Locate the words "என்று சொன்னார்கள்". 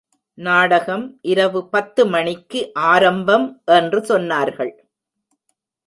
3.65-4.73